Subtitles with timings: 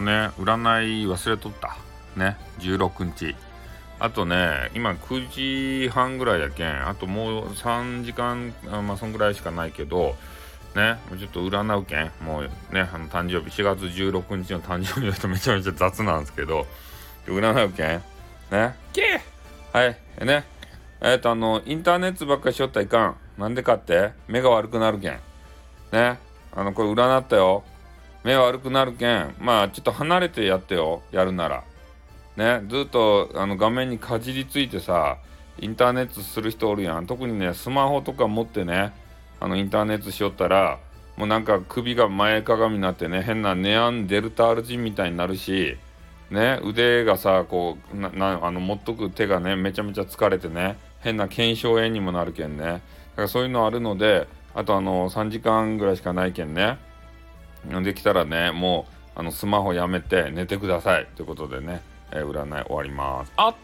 [0.00, 1.76] ね占い忘れとった。
[2.16, 3.34] ね16日。
[3.98, 6.88] あとね今9時半ぐらいやけん。
[6.88, 10.14] あともう3時間あまあそんぐらいしかないけど
[10.74, 12.10] ねちょっと占うけん。
[12.22, 12.42] もう
[12.74, 13.62] ねあの誕生日。
[13.62, 16.66] 4月16日の誕生日の人 めちゃめちゃ雑なんですけど
[17.26, 18.02] 占うけん。
[18.50, 18.76] ね。
[18.92, 19.20] け
[19.72, 19.96] はい。
[20.24, 20.44] ね。
[21.00, 23.16] えっ、ー、とあのインターネットばっかりしよったらいかん。
[23.38, 24.12] なんでかって？
[24.28, 25.18] 目が悪くなるけん。
[25.92, 26.18] ね。
[26.54, 27.64] あのこれ占ったよ
[28.26, 29.36] 目悪くなるけん。
[29.38, 31.02] まあちょっと離れてやってよ。
[31.12, 31.62] やるなら。
[32.36, 32.60] ね。
[32.68, 35.18] ずっとあの画面にかじりついてさ
[35.60, 37.06] インターネットする人おるやん。
[37.06, 38.92] 特にねスマホとか持ってね
[39.38, 40.80] あのインターネットしよったら
[41.16, 45.76] もうなんか首が前かがみになってね変なネアンデルタール人みたいになるし
[46.32, 46.58] ね。
[46.64, 52.64] 腕がさこうなあの持っとく手がねめちゃめちゃ疲れてね変な腱鞘炎にもなるけんね。
[52.64, 52.82] だか
[53.22, 56.84] らそういうのあるのであとあの3時間ぐらいしかないけんね。
[57.82, 58.86] できたらねも
[59.16, 63.32] うあのスマホやめて寝てくださいということでね、えー、占い終わります。
[63.36, 63.54] あっ